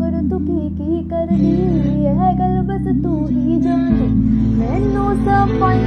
ਡਾਂਗਰ 0.00 0.28
ਤੂੰ 0.28 0.38
ਕੀ 0.40 0.68
ਕੀ 0.70 1.02
ਕਰਦੀ 1.08 2.06
ਹੈ 2.06 2.32
ਗੱਲ 2.38 2.60
ਬਸ 2.62 2.84
ਤੂੰ 3.02 3.28
ਹੀ 3.28 3.60
ਜਾਣੇ 3.60 4.06
ਮੈਨੂੰ 4.58 5.14
ਸਫਾਈ 5.16 5.78